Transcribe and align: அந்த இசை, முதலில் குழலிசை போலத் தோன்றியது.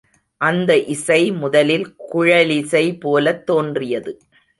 அந்த 0.41 0.77
இசை, 0.77 1.31
முதலில் 1.31 1.95
குழலிசை 2.13 2.99
போலத் 2.99 3.45
தோன்றியது. 3.45 4.21